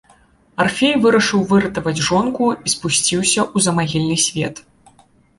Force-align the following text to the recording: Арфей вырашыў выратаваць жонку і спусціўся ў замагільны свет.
Арфей 0.63 0.93
вырашыў 1.01 1.41
выратаваць 1.51 2.05
жонку 2.07 2.47
і 2.69 2.73
спусціўся 2.75 3.39
ў 3.43 3.57
замагільны 3.67 4.17
свет. 4.25 4.55